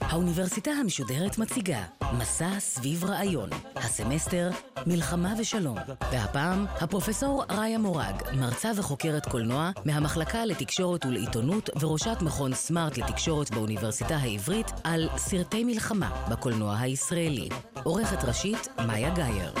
[0.00, 1.84] האוניברסיטה המשודרת מציגה
[2.18, 4.50] מסע סביב רעיון, הסמסטר
[4.86, 5.78] מלחמה ושלום,
[6.12, 14.16] והפעם הפרופסור ראיה מורג, מרצה וחוקרת קולנוע מהמחלקה לתקשורת ולעיתונות וראשת מכון סמארט לתקשורת באוניברסיטה
[14.16, 17.48] העברית על סרטי מלחמה בקולנוע הישראלי.
[17.82, 19.52] עורכת ראשית מאיה גאייר.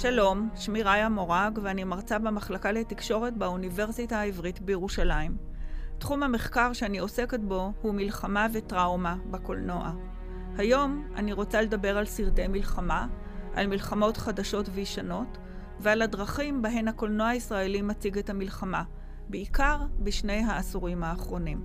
[0.00, 5.36] שלום, שמי ראיה מורג ואני מרצה במחלקה לתקשורת באוניברסיטה העברית בירושלים.
[5.98, 9.92] תחום המחקר שאני עוסקת בו הוא מלחמה וטראומה בקולנוע.
[10.56, 13.06] היום אני רוצה לדבר על סרטי מלחמה,
[13.54, 15.38] על מלחמות חדשות וישנות,
[15.80, 18.82] ועל הדרכים בהן הקולנוע הישראלי מציג את המלחמה,
[19.28, 21.64] בעיקר בשני העשורים האחרונים.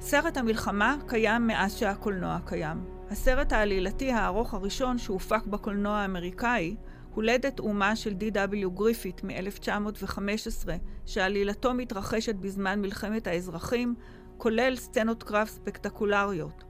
[0.00, 2.95] סרט המלחמה קיים מאז שהקולנוע קיים.
[3.10, 6.76] הסרט העלילתי הארוך הראשון שהופק בקולנוע האמריקאי,
[7.14, 10.68] הולדת אומה של די.דאבליו גריפית מ-1915,
[11.06, 13.94] שעלילתו מתרחשת בזמן מלחמת האזרחים,
[14.38, 16.64] כולל סצנות קרב ספקטקולריות.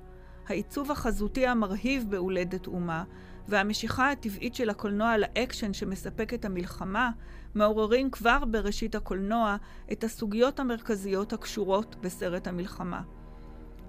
[0.48, 3.04] העיצוב החזותי המרהיב בהולדת אומה,
[3.48, 7.10] והמשיכה הטבעית של הקולנוע לאקשן שמספק את המלחמה,
[7.54, 9.56] מעוררים כבר בראשית הקולנוע
[9.92, 13.02] את הסוגיות המרכזיות הקשורות בסרט המלחמה.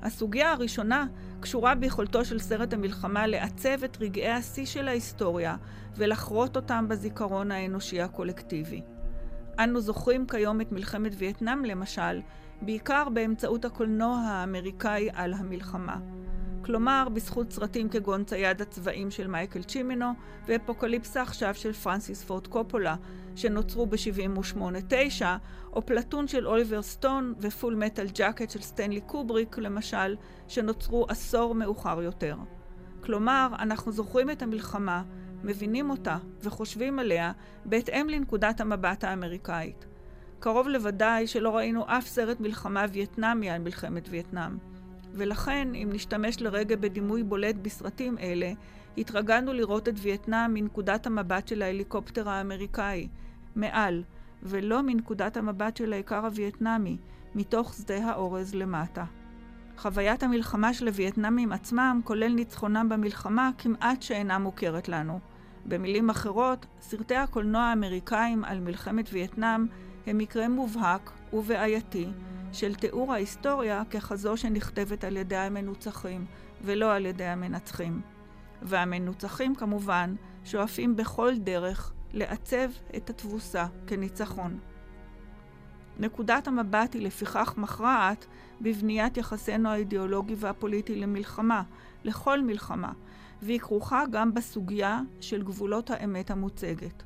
[0.02, 1.08] הסוגיה הראשונה
[1.40, 5.56] קשורה ביכולתו של סרט המלחמה לעצב את רגעי השיא של ההיסטוריה
[5.95, 8.81] ולחרות אותם בזיכרון האנושי הקולקטיבי.
[9.59, 12.22] אנו זוכרים כיום את מלחמת וייטנאם למשל,
[12.62, 15.98] בעיקר באמצעות הקולנוע האמריקאי על המלחמה.
[16.68, 20.06] כלומר, בזכות סרטים כגון צייד הצבאים של מייקל צ'ימינו
[20.46, 22.96] ואפוקליפסה עכשיו של פרנסיס פורד קופולה,
[23.36, 25.22] שנוצרו ב-78-9,
[25.73, 30.16] או Platoon של אוליבר סטון ו Full Metal Jacket של סטנלי קובריק, למשל,
[30.48, 32.36] שנוצרו עשור מאוחר יותר.
[33.04, 35.04] כלומר, אנחנו זוכרים את המלחמה,
[35.44, 37.32] מבינים אותה וחושבים עליה
[37.66, 39.86] בהתאם לנקודת המבט האמריקאית.
[40.39, 44.77] קרוב לוודאי שלא ראינו אף סרט מלחמה וייטנאמי על מלחמת וייטנאם.
[45.14, 48.52] ולכן, אם נשתמש לרגע בדימוי בולט בסרטים אלה,
[48.98, 53.08] התרגלנו לראות את וייטנאם מנקודת המבט של ההליקופטר האמריקאי,
[53.56, 54.04] מעל,
[54.44, 56.98] ולא מנקודת המבט של האיכר הווייטנאמי,
[57.36, 59.06] מתוך שדה האורז למטה.
[59.78, 65.20] חוויית המלחמה של הווייטנאמים עצמם, כולל ניצחונם במלחמה, כמעט שאינה מוכרת לנו.
[65.66, 69.66] במילים אחרות, סרטי הקולנוע האמריקאים על מלחמת וייטנאם
[70.08, 72.08] הם מקרה מובהק ובעייתי
[72.52, 76.26] של תיאור ההיסטוריה ככזו שנכתבת על ידי המנוצחים,
[76.62, 78.02] ולא על ידי המנצחים.
[78.62, 84.60] והמנוצחים כמובן שואפים בכל דרך לעצב את התבוסה כניצחון.
[86.00, 88.26] נקודת המבט היא לפיכך מכרעת
[88.62, 91.64] בבניית יחסינו האידיאולוגי והפוליטי למלחמה,
[92.04, 92.92] לכל מלחמה,
[93.42, 97.04] והיא כרוכה גם בסוגיה של גבולות האמת המוצגת.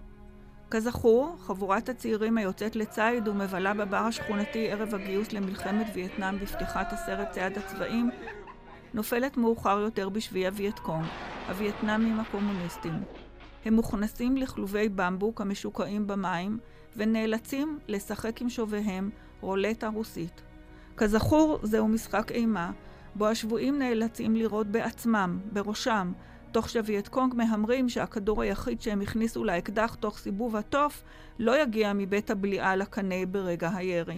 [0.72, 7.58] כזכור, חבורת הצעירים היוצאת לציד ומבלה בבר השכונתי ערב הגיוס למלחמת וייטנאם בפתיחת הסרט צעד
[7.58, 8.12] הצבעים,
[8.94, 11.06] נופלת מאוחר יותר בשבי הווייטקונג,
[11.48, 12.94] הווייטנאמים הקומוניסטים.
[13.66, 16.58] הם מוכנסים לכלובי במבוק המשוקעים במים,
[16.98, 19.10] ונאלצים לשחק עם שוביהם
[19.42, 20.42] רולטה רוסית.
[20.98, 22.72] כזכור, זהו משחק אימה,
[23.16, 26.12] בו השבויים נאלצים לירות בעצמם, בראשם,
[26.52, 31.04] תוך שווייטקונג מהמרים שהכדור היחיד שהם הכניסו לאקדח תוך סיבוב התוף
[31.40, 34.18] לא יגיע מבית הבליעה לקנה ברגע הירי.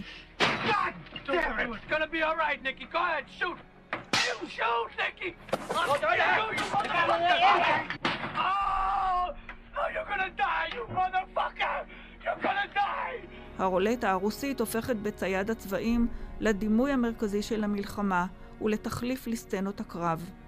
[13.58, 16.06] הרולטה הרוסית הופכת בצייד הצבעים
[16.40, 18.26] לדימוי המרכזי של המלחמה
[18.60, 20.43] ולתחליף לסצנות הקרב.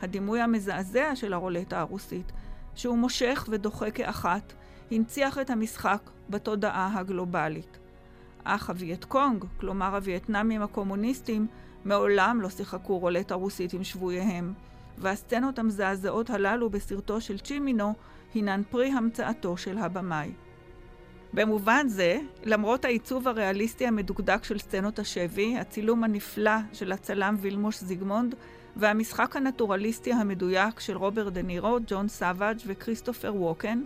[0.00, 2.32] הדימוי המזעזע של הרולטה הרוסית,
[2.74, 4.52] שהוא מושך ודוחה כאחת,
[4.90, 7.78] הנציח את המשחק בתודעה הגלובלית.
[8.44, 11.46] אך הווייטקונג, כלומר הווייטנאמים הקומוניסטים,
[11.84, 14.52] מעולם לא שיחקו רולטה רוסית עם שבוייהם,
[14.98, 17.94] והסצנות המזעזעות הללו בסרטו של צ'ימינו
[18.34, 20.32] הינן פרי המצאתו של הבמאי.
[21.36, 28.34] במובן זה, למרות העיצוב הריאליסטי המדוקדק של סצנות השבי, הצילום הנפלא של הצלם וילמוש זיגמונד
[28.76, 33.82] והמשחק הנטורליסטי המדויק של רוברט דה נירו, ג'ון סאביג' וכריסטופר ווקן,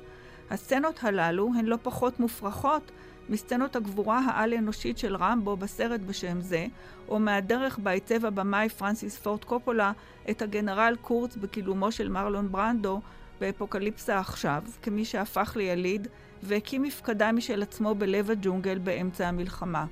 [0.50, 2.90] הסצנות הללו הן לא פחות מופרכות
[3.28, 6.66] מסצנות הגבורה העל-אנושית של רמבו בסרט בשם זה,
[7.08, 9.92] או מהדרך בה עיצב הבמאי פרנסיס פורד קופולה
[10.30, 13.00] את הגנרל קורץ בקילומו של מרלון ברנדו
[13.40, 16.08] באפוקליפסה עכשיו, כמי שהפך ליליד
[16.42, 19.86] והקים מפקדה משל עצמו בלב הג'ונגל באמצע המלחמה.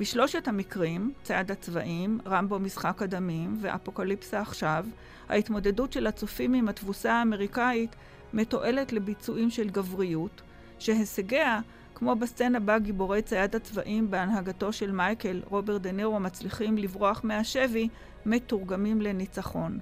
[0.00, 4.86] בשלושת המקרים, צעד הצבעים, רמבו משחק הדמים ואפוקליפסה עכשיו,
[5.28, 7.96] ההתמודדות של הצופים עם התבוסה האמריקאית
[8.32, 10.42] מתועלת לביצועים של גבריות,
[10.78, 11.60] שהישגיה,
[11.94, 17.88] כמו בסצנה בה גיבורי צייד הצבעים בהנהגתו של מייקל, רוברט דה נירו, מצליחים לברוח מהשבי,
[18.26, 19.78] מתורגמים לניצחון.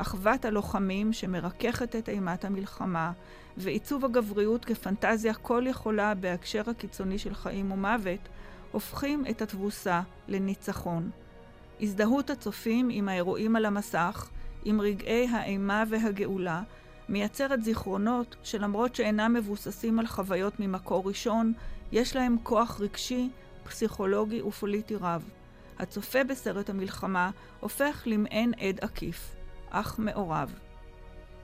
[0.00, 3.12] אחוות הלוחמים שמרככת את אימת המלחמה,
[3.56, 8.28] ועיצוב הגבריות כפנטזיה כל יכולה בהקשר הקיצוני של חיים ומוות,
[8.72, 11.10] הופכים את התבוסה לניצחון.
[11.80, 14.28] הזדהות הצופים עם האירועים על המסך,
[14.64, 16.62] עם רגעי האימה והגאולה,
[17.08, 21.52] מייצרת זיכרונות שלמרות שאינם מבוססים על חוויות ממקור ראשון,
[21.92, 23.30] יש להם כוח רגשי,
[23.64, 25.30] פסיכולוגי ופוליטי רב.
[25.78, 27.30] הצופה בסרט המלחמה
[27.60, 29.39] הופך למעין עד עקיף,
[29.70, 30.54] אך מעורב.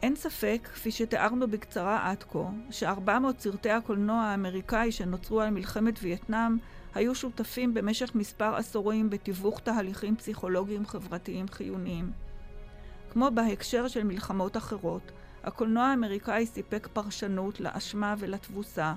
[0.03, 6.57] אין ספק, כפי שתיארנו בקצרה עד כה, ש-400 סרטי הקולנוע האמריקאי שנוצרו על מלחמת וייטנאם
[6.95, 12.11] היו שותפים במשך מספר עשורים בתיווך תהליכים פסיכולוגיים חברתיים חיוניים.
[13.13, 15.13] כמו בהקשר של מלחמות אחרות,
[15.45, 18.95] הקולנוע האמריקאי סיפק פרשנות לאשמה ולתבוסה,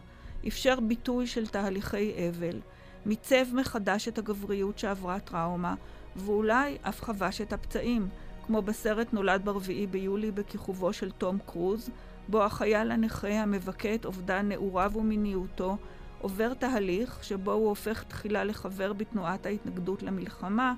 [0.47, 2.59] אפשר ביטוי של תהליכי אבל,
[3.05, 5.75] מיצב מחדש את הגבריות שעברה טראומה,
[6.15, 8.09] ואולי אף חבש את הפצעים,
[8.49, 11.89] כמו בסרט נולד ברביעי ביולי בכיכובו של תום קרוז,
[12.27, 15.77] בו החייל הנכה המבכה את אובדן נעוריו ומיניותו,
[16.21, 20.73] עובר תהליך שבו הוא הופך תחילה לחבר בתנועת ההתנגדות למלחמה,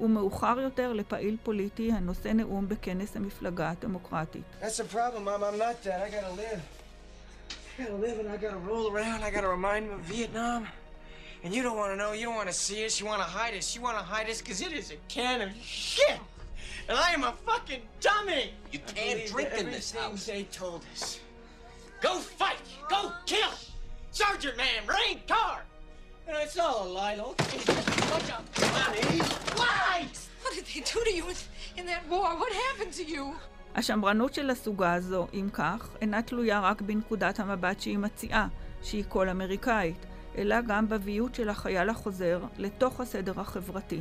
[0.00, 4.44] ומאוחר יותר לפעיל פוליטי הנושא נאום בכנס המפלגה הדמוקרטית.
[11.44, 13.30] And you don't want to know, you don't want to see us, you want to
[13.38, 13.66] hide us.
[13.74, 16.18] You want to hide us because it is a can of shit.
[16.88, 18.52] And I am a fucking dummy.
[18.72, 20.26] You can't drink in this house.
[20.26, 21.20] they told us.
[22.00, 22.58] Go fight.
[22.88, 23.54] Go kill.
[24.10, 25.64] Sergeant man, rain car.
[26.26, 27.60] You know, it's all a lie, okay?
[28.10, 28.42] Bunch of
[28.78, 29.20] money.
[29.58, 30.28] Lies!
[30.42, 31.26] What did they do to you
[31.76, 32.28] in that war?
[32.42, 33.34] What happened to you?
[33.76, 38.48] השמרנות של הסוגה הזו, אם כך, אינה תלויה רק בנקודת המבט שהיא מציעה,
[38.82, 40.06] שהיא כל אמריקאית,
[40.38, 44.00] אלא גם בביות של החייל החוזר לתוך הסדר החברתי.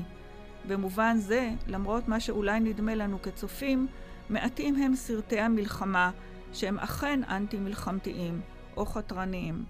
[0.67, 3.87] במובן זה, למרות מה שאולי נדמה לנו כצופים,
[4.29, 6.11] מעטים הם סרטי המלחמה
[6.53, 8.41] שהם אכן אנטי-מלחמתיים
[8.77, 9.65] או חתרניים.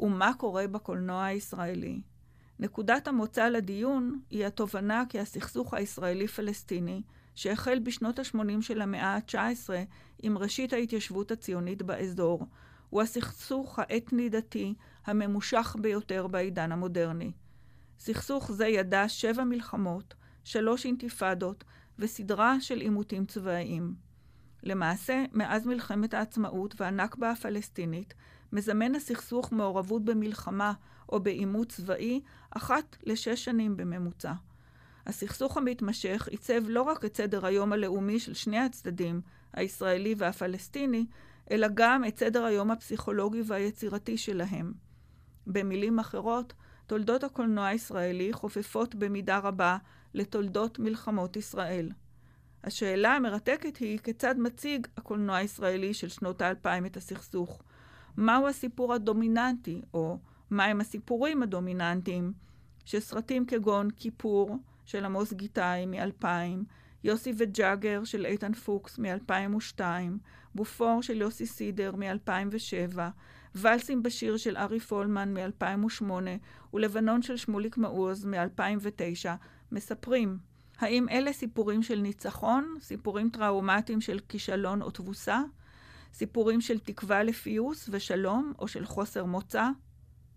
[0.00, 2.00] ומה קורה בקולנוע הישראלי.
[2.58, 7.02] נקודת המוצא לדיון היא התובנה כי הסכסוך הישראלי-פלסטיני,
[7.34, 9.70] שהחל בשנות ה-80 של המאה ה-19
[10.22, 12.46] עם ראשית ההתיישבות הציונית באזור,
[12.90, 14.74] הוא הסכסוך האתני-דתי
[15.06, 17.32] הממושך ביותר בעידן המודרני.
[18.00, 20.14] סכסוך זה ידע שבע מלחמות,
[20.44, 21.64] שלוש אינתיפאדות
[21.98, 23.94] וסדרה של עימותים צבאיים.
[24.62, 28.14] למעשה, מאז מלחמת העצמאות והנכבה הפלסטינית,
[28.52, 30.72] מזמן הסכסוך מעורבות במלחמה
[31.08, 32.20] או בעימות צבאי
[32.50, 34.32] אחת לשש שנים בממוצע.
[35.06, 39.20] הסכסוך המתמשך עיצב לא רק את סדר היום הלאומי של שני הצדדים,
[39.54, 41.06] הישראלי והפלסטיני,
[41.50, 44.72] אלא גם את סדר היום הפסיכולוגי והיצירתי שלהם.
[45.46, 46.52] במילים אחרות,
[46.90, 49.76] תולדות הקולנוע הישראלי חופפות במידה רבה
[50.14, 51.88] לתולדות מלחמות ישראל.
[52.64, 57.62] השאלה המרתקת היא כיצד מציג הקולנוע הישראלי של שנות האלפיים את הסכסוך,
[58.16, 60.18] מהו הסיפור הדומיננטי, או
[60.50, 62.32] מהם הסיפורים הדומיננטיים,
[62.84, 66.24] שסרטים כגון כיפור של עמוס גיטאי מ-2000,
[67.04, 69.80] יוסי וג'אגר של איתן פוקס מ-2002,
[70.54, 72.98] בופור של יוסי סידר מ-2007,
[73.54, 76.04] ולסים בשיר של ארי פולמן מ-2008
[76.74, 79.28] ולבנון של שמוליק מעוז מ-2009
[79.72, 80.38] מספרים
[80.80, 85.42] האם אלה סיפורים של ניצחון, סיפורים טראומטיים של כישלון או תבוסה,
[86.12, 89.68] סיפורים של תקווה לפיוס ושלום או של חוסר מוצא?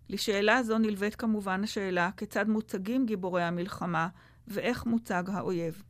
[0.09, 4.07] לשאלה זו נלווית כמובן השאלה כיצד מוצגים גיבורי המלחמה
[4.47, 5.83] ואיך מוצג האויב.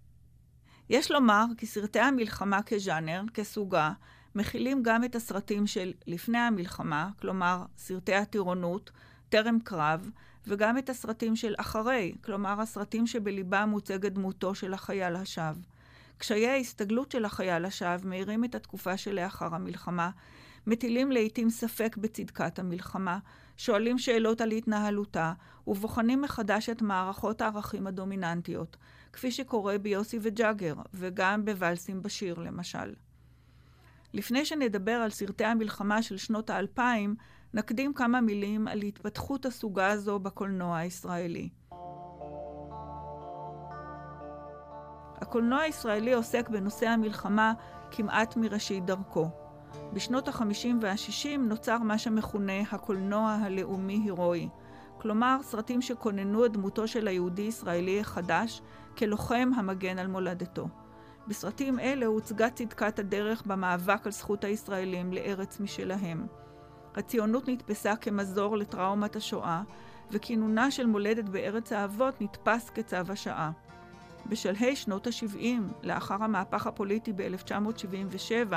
[0.90, 3.92] יש לומר כי סרטי המלחמה כז'אנר, כסוגה,
[4.36, 8.92] מכילים גם את הסרטים של לפני המלחמה, כלומר סרטי הטירונות,
[9.30, 10.10] טרם קרב,
[10.48, 15.56] וגם את הסרטים של אחרי, כלומר הסרטים שבליבם מוצגת דמותו של החייל השב.
[16.18, 20.10] קשיי ההסתגלות של החייל השב מאירים את התקופה שלאחר המלחמה,
[20.68, 23.20] מטילים לעיתים ספק בצדקת המלחמה,
[23.58, 25.34] שואלים שאלות על התנהלותה,
[25.68, 28.78] ובוחנים מחדש את מערכות הערכים הדומיננטיות,
[29.14, 32.94] כפי שקורה ביוסי וג'אגר, וגם בוואלסים בשיר למשל.
[34.14, 37.16] לפני שנדבר על סרטי המלחמה של שנות האלפיים,
[37.54, 41.50] נקדים כמה מילים על התפתחות הסוגה הזו בקולנוע הישראלי.
[45.16, 47.54] הקולנוע הישראלי עוסק בנושא המלחמה
[47.92, 49.30] כמעט מראשית דרכו.
[49.94, 54.50] בשנות ה-50 וה-60 נוצר מה שמכונה הקולנוע הלאומי-הירואי.
[54.98, 58.62] כלומר, סרטים שכוננו את דמותו של היהודי-ישראלי החדש
[58.98, 60.68] כלוחם המגן על מולדתו.
[61.28, 66.28] בסרטים אלה הוצגה צדקת הדרך במאבק על זכות הישראלים לארץ משלהם.
[66.96, 69.62] הציונות נתפסה כמזור לטראומת השואה,
[70.12, 73.52] וכינונה של מולדת בארץ האבות נתפס כצו השעה.
[74.26, 75.46] בשלהי שנות ה-70,
[75.84, 78.54] לאחר המהפך הפוליטי ב-1977,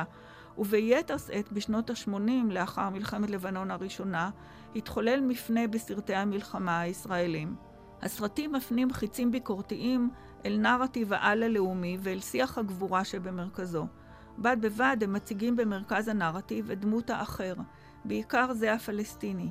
[0.58, 4.30] וביתר שאת בשנות ה-80, לאחר מלחמת לבנון הראשונה,
[4.76, 7.56] התחולל מפנה בסרטי המלחמה הישראלים.
[8.02, 10.10] הסרטים מפנים חיצים ביקורתיים
[10.46, 13.86] אל נרטיב העל הלאומי ואל שיח הגבורה שבמרכזו.
[14.38, 17.54] בד בבד הם מציגים במרכז הנרטיב את דמות האחר,
[18.04, 19.48] בעיקר זה הפלסטיני.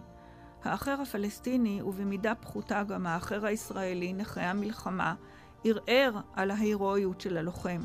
[0.64, 5.16] האחר הפלסטיני, ובמידה פחותה גם האחר הישראלי, נכי המלחמה,
[5.64, 7.82] ערער על ההירואיות של הלוחם.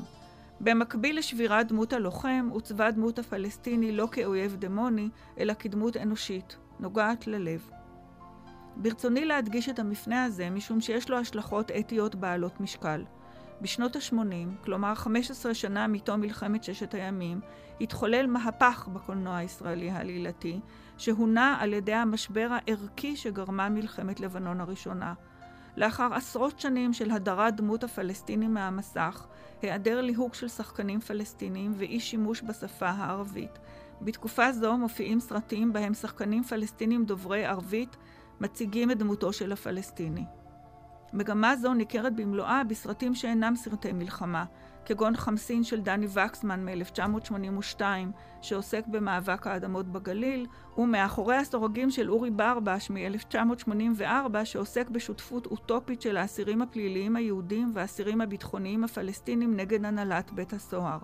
[0.60, 7.70] במקביל לשבירת דמות הלוחם, עוצבה דמות הפלסטיני לא כאויב דמוני, אלא כדמות אנושית, נוגעת ללב.
[8.76, 13.04] ברצוני להדגיש את המפנה הזה, משום שיש לו השלכות אתיות בעלות משקל.
[13.60, 17.40] בשנות ה-80, כלומר 15 שנה מתום מלחמת ששת הימים,
[17.80, 20.60] התחולל מהפך בקולנוע הישראלי העלילתי,
[20.98, 25.14] שהונע על ידי המשבר הערכי שגרמה מלחמת לבנון הראשונה.
[25.76, 29.26] לאחר עשרות שנים של הדרת דמות הפלסטינים מהמסך,
[29.62, 33.58] היעדר ליהוק של שחקנים פלסטינים ואי שימוש בשפה הערבית.
[34.02, 37.96] בתקופה זו מופיעים סרטים בהם שחקנים פלסטינים דוברי ערבית
[38.40, 40.24] מציגים את דמותו של הפלסטיני.
[41.12, 44.44] מגמה זו ניכרת במלואה בסרטים שאינם סרטי מלחמה,
[44.84, 47.82] כגון חמסין של דני וקסמן מ-1982,
[48.42, 50.46] שעוסק במאבק האדמות בגליל,
[50.78, 58.84] ומאחורי הסורגים של אורי ברבש מ-1984, שעוסק בשותפות אוטופית של האסירים הפליליים היהודים והאסירים הביטחוניים
[58.84, 60.98] הפלסטינים נגד הנהלת בית הסוהר.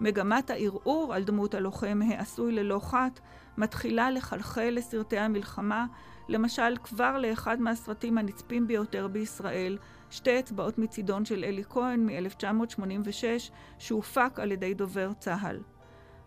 [0.00, 3.20] מגמת הערעור על דמות הלוחם העשוי ללא חת
[3.60, 5.86] מתחילה לחלחל לסרטי המלחמה,
[6.28, 9.78] למשל כבר לאחד מהסרטים הנצפים ביותר בישראל,
[10.10, 15.60] שתי אצבעות מצידון של אלי כהן מ-1986, שהופק על ידי דובר צה"ל.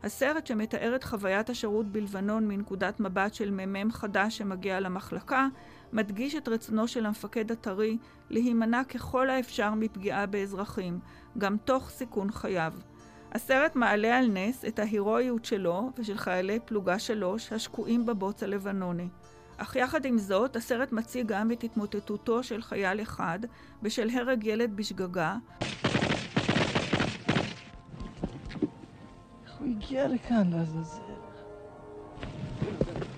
[0.04, 5.48] הסרט שמתאר את חוויית השירות בלבנון מנקודת מבט של מ"מ חדש שמגיע למחלקה,
[5.94, 7.98] מדגיש את רצונו של המפקד הטרי
[8.30, 11.00] להימנע ככל האפשר מפגיעה באזרחים,
[11.38, 12.74] גם תוך סיכון חייו.
[13.34, 19.08] הסרט מעלה על נס את ההירואיות שלו ושל חיילי פלוגה שלוש השקועים בבוץ הלבנוני.
[19.58, 23.40] אך יחד עם זאת, הסרט מציג גם את התמוטטותו של חייל אחד
[23.82, 25.36] בשל הרג ילד בשגגה.
[29.46, 31.00] איך הוא הגיע לכאן, לעזאזל?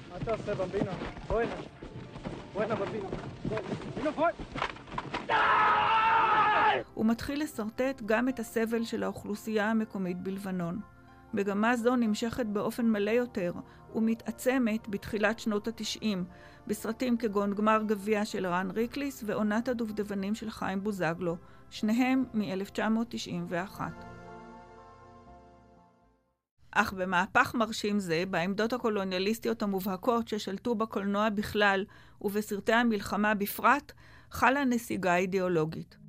[0.09, 0.91] מה אתה עושה, במבינו?
[1.27, 1.55] בוא הנה.
[2.53, 3.07] בוא הנה, במבינו.
[3.45, 4.27] במבינו, בוא!
[6.93, 10.79] הוא מתחיל לשרטט גם את הסבל של האוכלוסייה המקומית בלבנון.
[11.33, 13.53] מגמה זו נמשכת באופן מלא יותר
[13.95, 16.25] ומתעצמת בתחילת שנות התשעים,
[16.67, 21.37] בסרטים כגון גמר גביע של רן ריקליס ועונת הדובדבנים של חיים בוזגלו,
[21.69, 23.81] שניהם מ-1991.
[26.71, 31.85] אך במהפך מרשים זה, בעמדות הקולוניאליסטיות המובהקות ששלטו בקולנוע בכלל
[32.21, 33.91] ובסרטי המלחמה בפרט,
[34.31, 36.04] חלה נסיגה אידיאולוגית.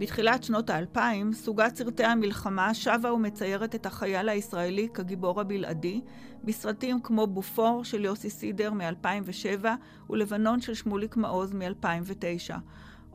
[0.00, 6.00] בתחילת שנות האלפיים, סוגת סרטי המלחמה שבה ומציירת את החייל הישראלי כגיבור הבלעדי,
[6.44, 9.64] בסרטים כמו בופור של יוסי סידר מ-2007
[10.10, 12.54] ולבנון של שמוליק מעוז מ-2009.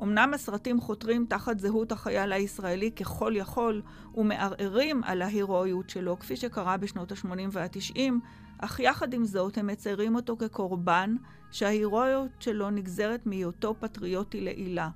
[0.04, 3.82] אמנם הסרטים חותרים תחת זהות החייל הישראלי ככל יכול
[4.16, 8.00] ומערערים על ההירואיות שלו, כפי שקרה בשנות ה-80 וה-90,
[8.58, 11.16] אך יחד עם זאת הם מציירים אותו כקורבן
[11.52, 14.90] שההירואיות שלו נגזרת מהיותו פטריוטי לעילה.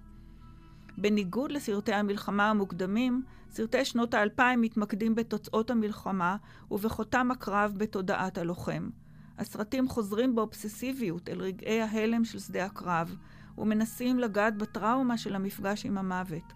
[1.02, 6.38] בניגוד לסרטי המלחמה המוקדמים, סרטי שנות האלפיים מתמקדים בתוצאות המלחמה
[6.72, 8.90] ובחותם הקרב בתודעת הלוחם.
[9.38, 13.16] הסרטים חוזרים באובססיביות אל רגעי ההלם של שדה הקרב,
[13.58, 16.54] ומנסים לגעת בטראומה של המפגש עם המוות.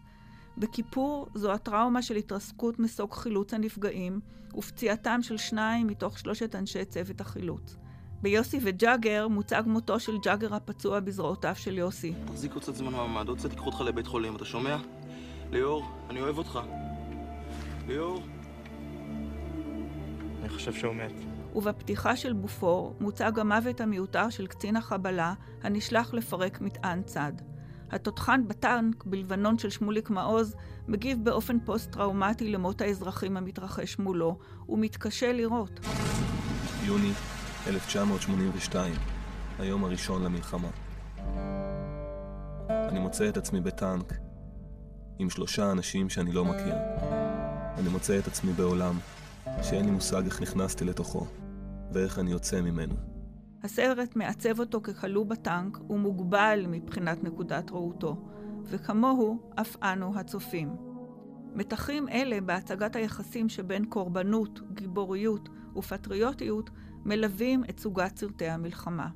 [0.57, 4.19] בכיפור זו הטראומה של התרסקות מסוג חילוץ הנפגעים,
[4.55, 7.75] ופציעתם של שניים מתוך שלושת אנשי צוות החילוץ.
[8.24, 12.13] ביוסי וג'אגר מוצג מותו של ג'אגר הפצוע בזרועותיו של יוסי.
[12.25, 14.77] תחזיק עוד קצת זמן מהממ"ד, עוד קצת תיקחו אותך לבית חולים, אתה שומע?
[15.51, 16.60] ליאור, אני אוהב אותך.
[17.88, 18.24] ליאור?
[20.39, 21.12] אני חושב שהוא מת.
[21.56, 27.34] ובפתיחה של בופור מוצג המוות המיותר של קצין החבלה הנשלח לפרק מטען צד.
[27.92, 30.56] התותחן בטנק בלבנון של שמוליק מעוז
[30.88, 34.38] מגיב באופן פוסט-טראומטי למות האזרחים המתרחש מולו,
[34.70, 35.80] ומתקשה לראות.
[36.86, 37.12] יוני
[37.67, 38.93] 1982,
[39.60, 40.67] היום הראשון למלחמה.
[42.70, 44.13] אני מוצא את עצמי בטנק
[45.20, 46.75] עם שלושה אנשים שאני לא מכיר.
[47.77, 48.96] אני מוצא את עצמי בעולם
[49.62, 51.25] שאין לי מושג איך נכנסתי לתוכו,
[51.93, 52.96] ואיך אני יוצא ממנו.
[53.63, 58.29] הסרט מעצב אותו ככלוא בטנק ומוגבל מבחינת נקודת ראותו,
[58.65, 60.75] וכמוהו אף אנו הצופים.
[61.55, 66.70] מתחים אלה בהצגת היחסים שבין קורבנות, גיבוריות ופטריוטיות
[67.05, 69.10] מלווים את סוגת סרטי המלחמה.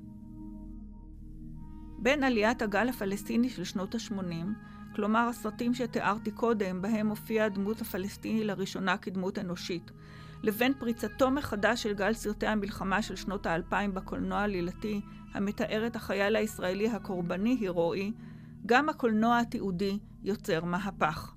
[1.99, 4.47] בין עליית הגל הפלסטיני של שנות ה-80,
[4.95, 9.91] כלומר הסרטים שתיארתי קודם, בהם הופיעה הדמות הפלסטיני לראשונה כדמות אנושית,
[10.43, 15.01] לבין פריצתו מחדש של גל סרטי המלחמה של שנות האלפיים בקולנוע העלילתי,
[15.33, 18.11] המתאר את החייל הישראלי הקורבני-הירואי,
[18.65, 21.33] גם הקולנוע התיעודי יוצר מהפך.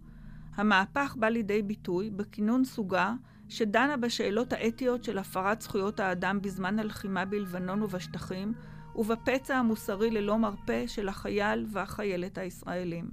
[0.54, 3.14] המהפך בא לידי ביטוי בכינון סוגה
[3.50, 8.54] שדנה בשאלות האתיות של הפרת זכויות האדם בזמן הלחימה בלבנון ובשטחים,
[8.94, 13.10] ובפצע המוסרי ללא מרפא של החייל והחיילת הישראלים.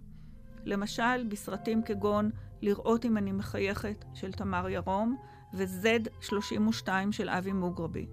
[0.65, 2.29] למשל, בסרטים כגון
[2.61, 5.17] "לראות אם אני מחייכת" של תמר ירום,
[5.53, 8.07] ו-Z32 של אבי מוגרבי.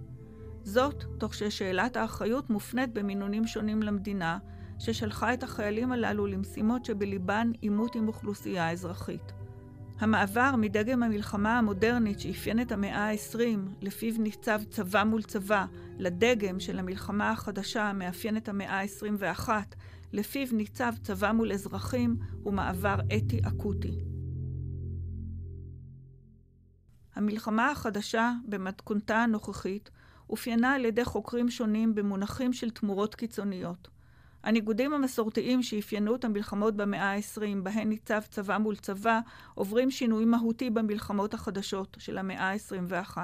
[0.63, 4.37] זאת, תוך ששאלת האחריות מופנית במינונים שונים למדינה,
[4.79, 9.34] ששלחה את החיילים הללו למשימות שבליבן עימות עם אוכלוסייה אזרחית.
[9.99, 13.39] המעבר מדגם המלחמה המודרנית שאפיין את המאה ה-20,
[13.81, 15.65] לפיו ניצב צבא מול צבא,
[15.99, 19.49] לדגם של המלחמה החדשה המאפיין את המאה ה-21,
[20.13, 23.99] לפיו ניצב צבא מול אזרחים, הוא מעבר אתי אקוטי.
[27.15, 29.89] המלחמה החדשה, במתכונתה הנוכחית,
[30.29, 33.94] אופיינה על ידי חוקרים שונים במונחים של תמורות קיצוניות.
[34.45, 39.19] הניגודים המסורתיים שאפיינו את המלחמות במאה ה-20, בהן ניצב צבא מול צבא,
[39.55, 43.17] עוברים שינוי מהותי במלחמות החדשות של המאה ה-21.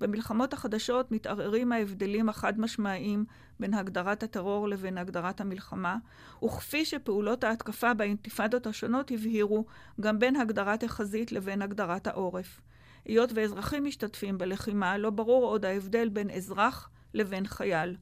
[0.00, 3.24] במלחמות החדשות מתערערים ההבדלים החד-משמעיים
[3.60, 5.96] בין הגדרת הטרור לבין הגדרת המלחמה,
[6.44, 9.64] וכפי שפעולות ההתקפה באינתיפאדות השונות הבהירו,
[10.00, 12.60] גם בין הגדרת החזית לבין הגדרת העורף.
[13.04, 17.96] היות ואזרחים משתתפים בלחימה, לא ברור עוד ההבדל בין אזרח לבין חייל.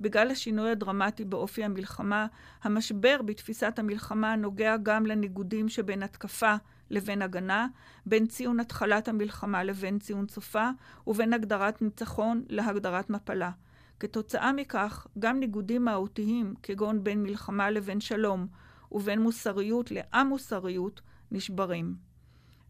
[0.00, 2.26] בגלל השינוי הדרמטי באופי המלחמה,
[2.62, 6.54] המשבר בתפיסת המלחמה נוגע גם לניגודים שבין התקפה
[6.90, 7.66] לבין הגנה,
[8.06, 10.70] בין ציון התחלת המלחמה לבין ציון סופה,
[11.06, 13.50] ובין הגדרת ניצחון להגדרת מפלה.
[14.00, 18.46] כתוצאה מכך, גם ניגודים מהותיים, כגון בין מלחמה לבין שלום,
[18.92, 21.94] ובין מוסריות א-מוסריות, נשברים.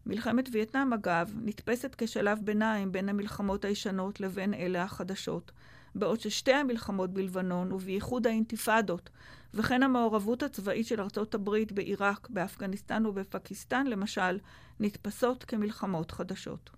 [0.05, 5.51] מלחמת וייטנאם, אגב, נתפסת כשלב ביניים בין המלחמות הישנות לבין אלה החדשות,
[5.95, 9.09] בעוד ששתי המלחמות בלבנון, ובייחוד האינתיפאדות,
[9.53, 14.39] וכן המעורבות הצבאית של ארצות הברית בעיראק, באפגניסטן ובפקיסטן, למשל,
[14.79, 16.69] נתפסות כמלחמות חדשות.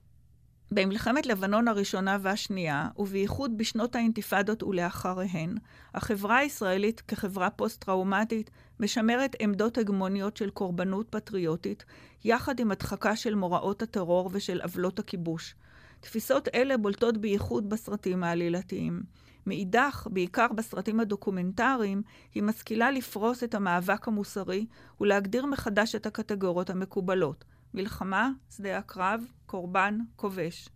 [0.71, 5.57] במלחמת לבנון הראשונה והשנייה, ובייחוד בשנות האינתיפאדות ולאחריהן,
[5.93, 8.49] החברה הישראלית כחברה פוסט-טראומטית
[8.79, 11.85] משמרת עמדות הגמוניות של קורבנות פטריוטית,
[12.23, 15.55] יחד עם הדחקה של מוראות הטרור ושל עוולות הכיבוש.
[15.99, 19.03] תפיסות אלה בולטות בייחוד בסרטים העלילתיים.
[19.45, 22.01] מאידך, בעיקר בסרטים הדוקומנטריים,
[22.33, 24.65] היא משכילה לפרוס את המאבק המוסרי
[25.01, 27.45] ולהגדיר מחדש את הקטגוריות המקובלות.
[27.73, 30.69] מלחמה, שדה הקרב, קורבן, כובש.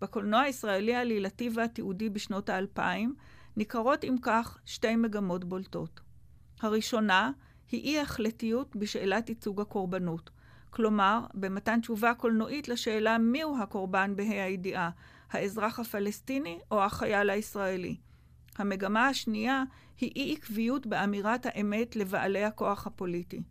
[0.00, 3.14] בקולנוע הישראלי העלילתי והתיעודי בשנות האלפיים
[3.56, 6.00] ניכרות אם כך שתי מגמות בולטות.
[6.60, 7.30] הראשונה
[7.70, 10.30] היא אי-החלטיות בשאלת ייצוג הקורבנות,
[10.76, 14.90] כלומר, במתן תשובה קולנועית לשאלה מיהו הקורבן בה"א הידיעה,
[15.30, 17.96] האזרח הפלסטיני או החייל הישראלי.
[18.58, 19.64] המגמה השנייה
[20.00, 23.42] היא אי-עקביות באמירת האמת לבעלי הכוח הפוליטי.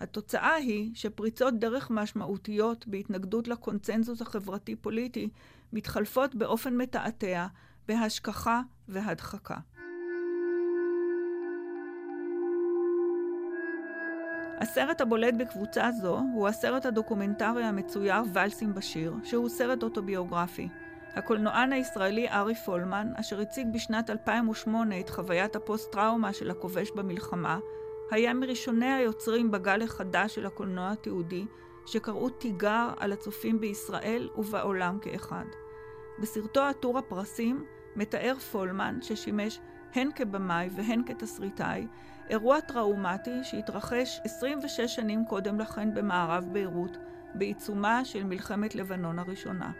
[0.00, 5.28] התוצאה היא שפריצות דרך משמעותיות בהתנגדות לקונצנזוס החברתי-פוליטי
[5.72, 7.46] מתחלפות באופן מתעתע
[7.88, 9.56] בהשכחה והדחקה.
[14.60, 20.68] הסרט הבולט בקבוצה זו הוא הסרט הדוקומנטרי המצויר "ואלסים בשיר", שהוא סרט אוטוביוגרפי.
[21.14, 27.58] הקולנוען הישראלי ארי פולמן, אשר הציג בשנת 2008 את חוויית הפוסט-טראומה של הכובש במלחמה,
[28.10, 31.46] היה מראשוני היוצרים בגל החדש של הקולנוע התיעודי,
[31.86, 35.44] שקראו תיגר על הצופים בישראל ובעולם כאחד.
[36.18, 37.64] בסרטו עטור הפרסים
[37.96, 39.60] מתאר פולמן, ששימש
[39.94, 41.86] הן כבמאי והן כתסריטאי,
[42.30, 46.96] אירוע טראומטי שהתרחש 26 שנים קודם לכן במערב ביירות,
[47.34, 49.70] בעיצומה של מלחמת לבנון הראשונה.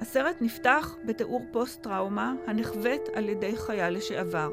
[0.00, 4.50] הסרט נפתח בתיאור פוסט-טראומה הנחווית על ידי חייל לשעבר.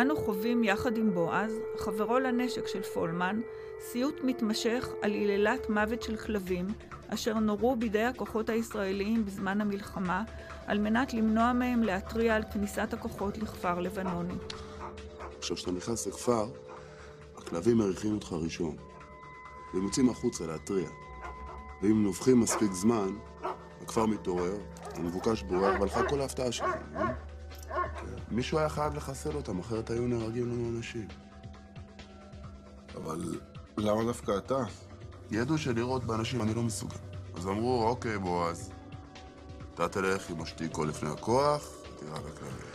[0.00, 3.40] אנו חווים יחד עם בועז, חברו לנשק של פולמן,
[3.80, 6.66] סיוט מתמשך על היללת מוות של כלבים,
[7.08, 10.22] אשר נורו בידי הכוחות הישראליים בזמן המלחמה,
[10.66, 14.34] על מנת למנוע מהם להתריע על כניסת הכוחות לכפר לבנוני.
[15.38, 16.46] עכשיו, כשאתה נכנס לכפר,
[17.36, 18.76] הכלבים מריחים אותך ראשון,
[19.74, 20.88] והם יוצאים החוצה להתריע.
[21.82, 23.08] ואם נובחים מספיק זמן,
[23.82, 24.56] הכפר מתעורר,
[24.94, 26.66] המבוקש בורח, והלכה כל ההפתעה שלי.
[26.96, 27.12] אה?
[28.30, 31.08] מישהו היה חייב לחסל אותם, אחרת היו נהרגים לנו אנשים.
[32.94, 33.38] אבל
[33.78, 34.62] למה דווקא אתה?
[35.30, 36.96] ידעו שלראות באנשים אני לא מסוגל.
[37.34, 38.72] אז אמרו, אוקיי, בועז,
[39.74, 42.66] אתה תלך עם השתיקו לפני הכוח, תירה בכלבים.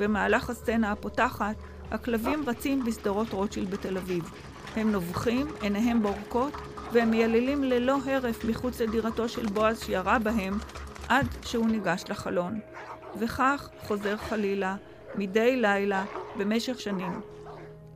[0.00, 1.56] במהלך הסצנה הפותחת,
[1.90, 4.30] הכלבים רצים בשדרות רוטשילד בתל אביב.
[4.76, 6.52] הם נובחים, עיניהם בורקות,
[6.92, 10.58] והם מייללים ללא הרף מחוץ לדירתו של בועז שירה בהם,
[11.08, 12.60] עד שהוא ניגש לחלון.
[13.20, 14.76] וכך חוזר חלילה,
[15.14, 16.04] מדי לילה,
[16.38, 17.20] במשך שנים.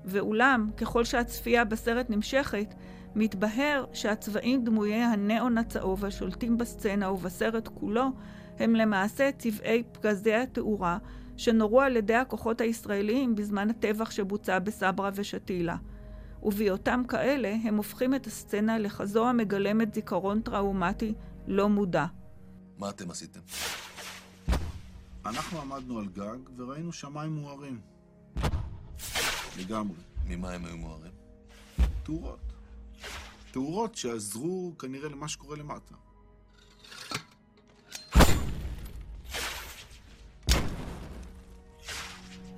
[0.07, 2.75] ואולם, ככל שהצפייה בסרט נמשכת,
[3.15, 8.05] מתבהר שהצבעים דמויי הניאון הצהוב השולטים בסצנה ובסרט כולו,
[8.59, 10.99] הם למעשה צבעי פגזי התאורה
[11.37, 15.77] שנורו על ידי הכוחות הישראליים בזמן הטבח שבוצע בסברה ושתילה.
[16.43, 21.15] ובהיותם כאלה, הם הופכים את הסצנה לכזו המגלמת זיכרון טראומטי
[21.47, 22.07] לא מודע.
[22.79, 23.41] מה אתם עשיתם?
[25.27, 27.96] אנחנו עמדנו על גג וראינו שמיים מוארים.
[29.59, 29.97] לגמרי.
[30.27, 31.13] ממה הם היו מוארים?
[32.03, 32.53] תאורות.
[33.51, 35.95] תאורות שעזרו כנראה למה שקורה למטה.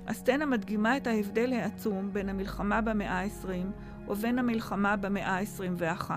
[0.07, 6.11] הסצנה מדגימה את ההבדל העצום בין המלחמה במאה ה-20 ובין המלחמה במאה ה-21.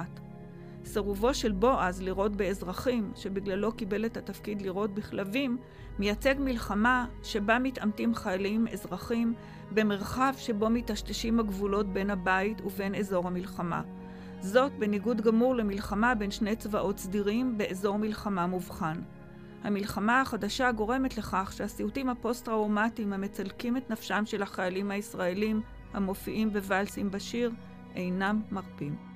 [0.93, 5.59] סירובו של בועז לירות באזרחים, שבגללו קיבל את התפקיד לירות בכלבים,
[5.99, 9.35] מייצג מלחמה שבה מתעמתים חיילים אזרחים
[9.71, 13.83] במרחב שבו מטשטשים הגבולות בין הבית ובין אזור המלחמה.
[14.41, 19.01] זאת בניגוד גמור למלחמה בין שני צבאות סדירים באזור מלחמה מובחן.
[19.63, 25.61] המלחמה החדשה גורמת לכך שהסיוטים הפוסט-טראומטיים המצלקים את נפשם של החיילים הישראלים
[25.93, 27.51] המופיעים בוואלס עם באשיר
[27.95, 29.12] אינם מרפים.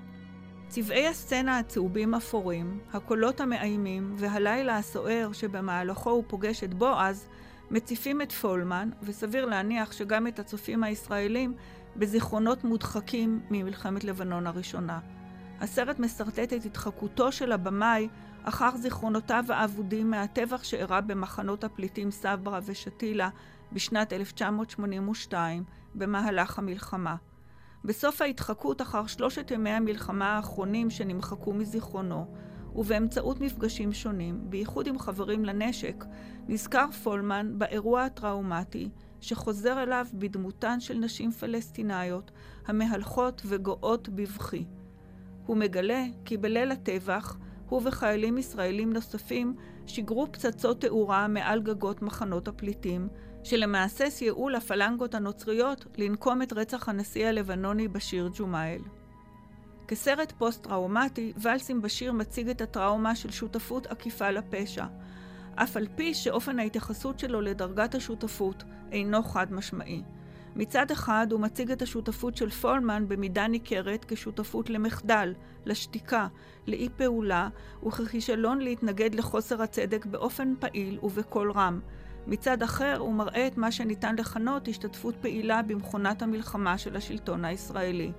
[0.69, 7.29] צבעי הסצנה הצהובים אפורים, הקולות המאיימים והלילה הסוער שבמהלכו הוא פוגש את בועז,
[7.71, 11.55] מציפים את פולמן, וסביר להניח שגם את הצופים הישראלים,
[11.97, 14.99] בזיכרונות מודחקים ממלחמת לבנון הראשונה.
[15.61, 18.09] הסרט משרטט את התחקותו של הבמאי
[18.43, 23.29] אחר זיכרונותיו האבודים מהטבח שאירע במחנות הפליטים סברה ושתילה
[23.73, 27.17] בשנת 1982 במהלך המלחמה.
[27.87, 32.27] בסוף ההתחקות אחר שלושת ימי המלחמה האחרונים שנמחקו מזיכרונו,
[32.75, 36.05] ובאמצעות מפגשים שונים, בייחוד עם חברים לנשק,
[36.49, 38.89] נזכר פולמן באירוע הטראומטי
[39.21, 42.31] שחוזר אליו בדמותן של נשים פלסטיניות
[42.67, 44.65] המהלכות וגואות בבכי.
[45.47, 47.37] הוא מגלה כי בליל הטבח
[47.69, 53.09] הוא וחיילים ישראלים נוספים שיגרו פצצות תאורה מעל גגות מחנות הפליטים,
[53.47, 58.83] שלמעשה סייעו לפלנגות הנוצריות לנקום את רצח הנשיא הלבנוני בשיר ג'ומאייל.
[59.89, 64.85] כסרט פוסט-טראומטי, ולסים בשיר מציג את הטראומה של שותפות עקיפה לפשע,
[65.55, 70.03] אף על פי שאופן ההתייחסות שלו לדרגת השותפות אינו חד משמעי.
[70.57, 75.35] מצד אחד הוא מציג את השותפות של פולמן במידה ניכרת כשותפות למחדל,
[75.67, 76.29] לשתיקה,
[76.67, 77.49] לאי פעולה
[77.87, 81.81] וככישלון להתנגד לחוסר הצדק באופן פעיל ובקול רם.
[82.27, 88.13] מצד אחר הוא מראה את מה שניתן לכנות השתתפות פעילה במכונת המלחמה של השלטון הישראלי.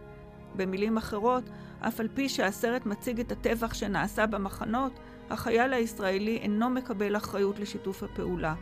[0.55, 1.43] במילים אחרות,
[1.79, 8.03] אף על פי שהסרט מציג את הטבח שנעשה במחנות, החייל הישראלי אינו מקבל אחריות לשיתוף
[8.03, 8.55] הפעולה,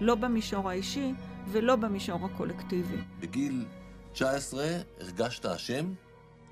[0.00, 1.14] לא במישור האישי
[1.48, 2.96] ולא במישור הקולקטיבי.
[3.20, 3.64] בגיל
[4.12, 4.66] 19
[5.00, 5.92] הרגשת אשם,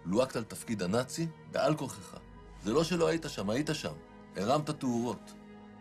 [0.07, 2.17] לוהקת על תפקיד הנאצי בעל כוחך.
[2.65, 3.93] זה לא שלא היית שם, היית שם.
[4.37, 5.35] הרמת תאורות,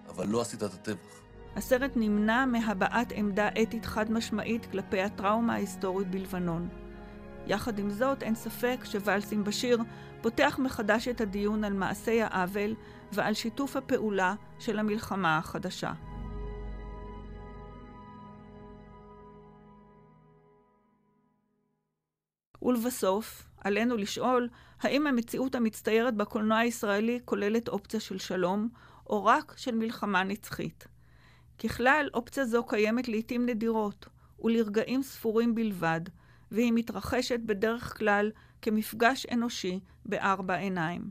[0.10, 1.22] אבל לא עשית את הטבח.
[1.60, 6.70] הסרט נמנע מהבעת עמדה אתית חד משמעית כלפי הטראומה ההיסטורית בלבנון.
[7.48, 9.80] יחד עם זאת, אין ספק שוואלסים בשיר
[10.22, 12.76] פותח מחדש את הדיון על מעשי העוול
[13.12, 15.94] ועל שיתוף הפעולה של המלחמה החדשה.
[22.62, 24.50] ולבסוף, עלינו לשאול
[24.82, 28.70] האם המציאות המצטיירת בקולנוע הישראלי כוללת אופציה של שלום,
[29.08, 30.99] או רק של מלחמה נצחית.
[31.60, 34.06] ככלל, אופציה זו קיימת לעיתים נדירות,
[34.44, 36.02] ולרגעים ספורים בלבד,
[36.52, 41.10] והיא מתרחשת בדרך כלל כמפגש אנושי בארבע עיניים.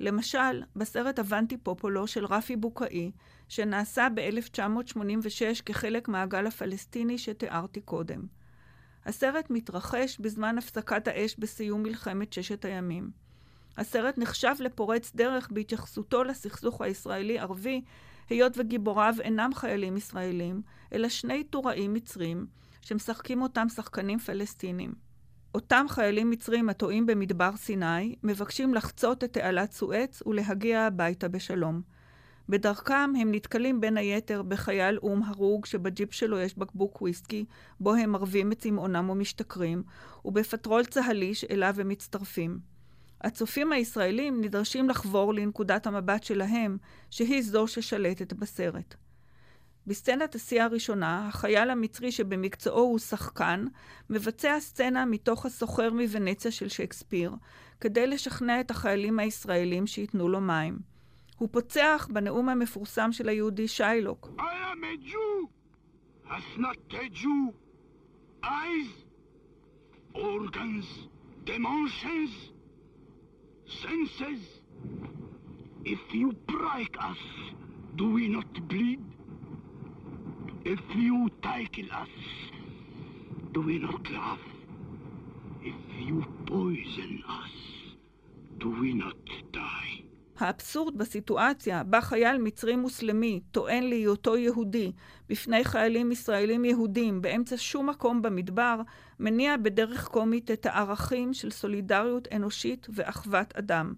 [0.00, 3.10] למשל, בסרט אבנטי פופולו של רפי בוקאי,
[3.48, 8.26] שנעשה ב-1986 כחלק מהגל הפלסטיני שתיארתי קודם.
[9.06, 13.10] הסרט מתרחש בזמן הפסקת האש בסיום מלחמת ששת הימים.
[13.76, 17.82] הסרט נחשב לפורץ דרך בהתייחסותו לסכסוך הישראלי-ערבי,
[18.28, 20.62] היות וגיבוריו אינם חיילים ישראלים,
[20.92, 22.46] אלא שני טוראים מצרים,
[22.80, 24.92] שמשחקים אותם שחקנים פלסטינים.
[25.54, 31.82] אותם חיילים מצרים הטועים במדבר סיני מבקשים לחצות את תעלת סואץ ולהגיע הביתה בשלום.
[32.48, 37.44] בדרכם הם נתקלים בין היתר בחייל או"ם הרוג שבג'יפ שלו יש בקבוק וויסקי,
[37.80, 39.82] בו הם מרבים את צמאונם ומשתכרים,
[40.24, 42.58] ובפטרול צה"לי שאליו הם מצטרפים.
[43.20, 46.78] הצופים הישראלים נדרשים לחבור לנקודת המבט שלהם,
[47.10, 48.94] שהיא זו ששלטת בסרט.
[49.86, 53.64] בסצנת השיא הראשונה, החייל המצרי שבמקצועו הוא שחקן,
[54.10, 57.32] מבצע סצנה מתוך הסוחר מוונציה של שייקספיר,
[57.80, 60.78] כדי לשכנע את החיילים הישראלים שייתנו לו מים.
[61.38, 64.30] הוא פוצח בנאום המפורסם של היהודי שיילוק.
[64.38, 65.48] I am a Jew,
[66.28, 67.52] has not a Jew.
[68.44, 68.90] Eyes,
[70.14, 70.86] organs,
[71.44, 72.52] dimensions,
[73.82, 74.42] senses.
[75.84, 77.22] If you break us,
[77.96, 79.00] do we not bleed?
[80.64, 82.14] If you tickle us,
[83.52, 84.44] do we not laugh?
[85.62, 87.54] If you poison us,
[88.58, 89.16] do we not
[89.52, 90.04] die?
[90.38, 94.92] האבסורד בסיטואציה בה חייל מצרי מוסלמי טוען להיותו יהודי
[95.28, 98.80] בפני חיילים ישראלים יהודים באמצע שום מקום במדבר,
[99.20, 103.94] מניע בדרך קומית את הערכים של סולידריות אנושית ואחוות אדם.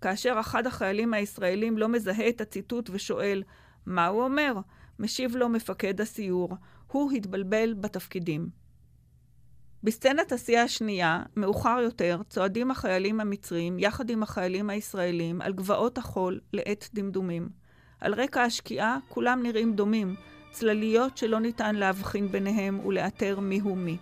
[0.00, 3.42] כאשר אחד החיילים הישראלים לא מזהה את הציטוט ושואל,
[3.86, 4.54] מה הוא אומר?
[4.98, 8.48] משיב לו מפקד הסיור, הוא התבלבל בתפקידים.
[9.82, 16.40] בסצנת השיא השנייה, מאוחר יותר, צועדים החיילים המצרים יחד עם החיילים הישראלים על גבעות החול
[16.52, 17.48] לעת דמדומים.
[18.00, 20.14] על רקע השקיעה כולם נראים דומים,
[20.50, 23.98] צלליות שלא ניתן להבחין ביניהם ולאתר מיהו מי.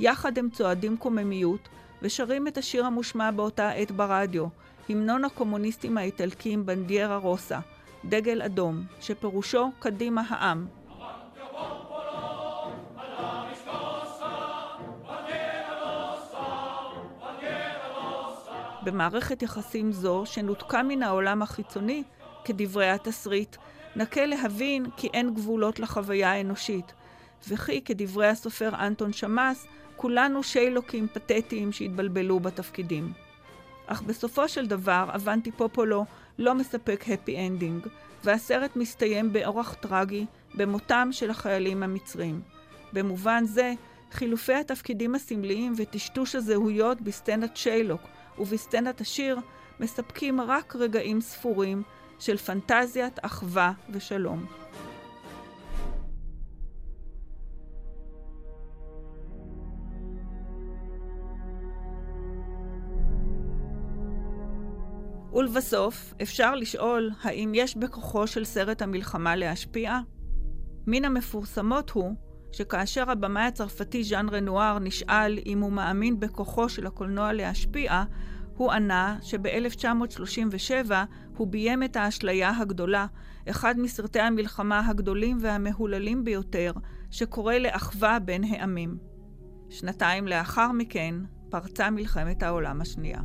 [0.00, 1.68] יחד הם צועדים קוממיות
[2.02, 4.46] ושרים את השיר המושמע באותה עת ברדיו,
[4.88, 7.58] המנון הקומוניסטים האיטלקים בנדיירה רוסה,
[8.04, 10.66] דגל אדום, שפירושו קדימה העם,
[18.84, 22.02] במערכת יחסים זו, שנותקה מן העולם החיצוני,
[22.44, 23.56] כדברי התסריט,
[23.96, 26.92] נזכה להבין כי אין גבולות לחוויה האנושית,
[27.48, 33.12] וכי, כדברי הסופר אנטון שמאס, כולנו שיילוקים פתטיים שהתבלבלו בתפקידים.
[33.86, 36.04] אך בסופו של דבר, אבנטי פופולו
[36.38, 37.86] לא מספק happy ending,
[38.24, 42.40] והסרט מסתיים באורח טרגי במותם של החיילים המצרים.
[42.92, 43.72] במובן זה,
[44.12, 48.00] חילופי התפקידים הסמליים וטשטוש הזהויות בסצנת שיילוק
[48.38, 49.38] ובסצנת השיר
[49.80, 51.82] מספקים רק רגעים ספורים
[52.18, 54.46] של פנטזיית אחווה ושלום.
[65.34, 70.00] ולבסוף, אפשר לשאול האם יש בכוחו של סרט המלחמה להשפיע?
[70.86, 72.14] מן המפורסמות הוא
[72.52, 78.04] שכאשר הבמאי הצרפתי ז'אן רנואר נשאל אם הוא מאמין בכוחו של הקולנוע להשפיע,
[78.56, 80.90] הוא ענה שב-1937
[81.36, 83.06] הוא ביים את האשליה הגדולה,
[83.50, 86.72] אחד מסרטי המלחמה הגדולים והמהוללים ביותר,
[87.10, 88.98] שקורא לאחווה בין העמים.
[89.70, 91.14] שנתיים לאחר מכן
[91.50, 93.20] פרצה מלחמת העולם השנייה.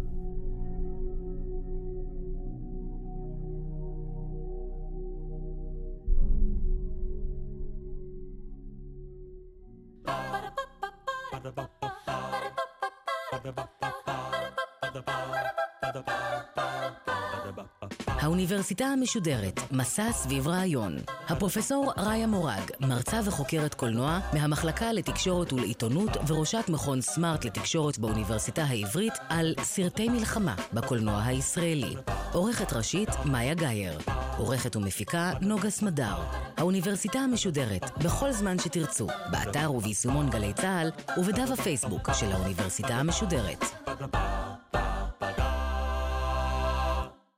[18.30, 20.96] האוניברסיטה המשודרת, מסע סביב רעיון.
[21.28, 29.14] הפרופסור ראיה מורג, מרצה וחוקרת קולנוע מהמחלקה לתקשורת ולעיתונות וראשת מכון סמארט לתקשורת באוניברסיטה העברית
[29.30, 31.96] על סרטי מלחמה בקולנוע הישראלי.
[32.34, 34.00] עורכת ראשית, מאיה גאייר.
[34.38, 36.16] עורכת ומפיקה, נוגה סמדר.
[36.58, 43.66] האוניברסיטה המשודרת, בכל זמן שתרצו, באתר וביישומון גלי צה"ל ובדף הפייסבוק של האוניברסיטה המשודרת.